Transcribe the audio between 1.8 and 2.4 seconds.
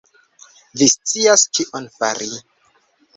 fari